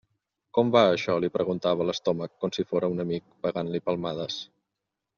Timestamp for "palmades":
3.91-4.43